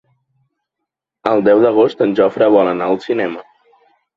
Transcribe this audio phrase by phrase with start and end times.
[1.33, 3.45] El deu d'agost en Jofre vol anar al cinema.